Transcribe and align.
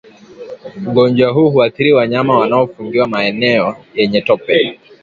Ugonjwa 0.87 1.29
huu 1.31 1.49
huathiri 1.49 1.93
wanyama 1.93 2.37
wanaofungiwa 2.39 3.07
maeneo 3.07 3.75
yenye 3.95 4.21
tope 4.21 4.79